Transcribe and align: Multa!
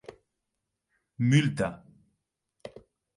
Multa! 1.29 1.67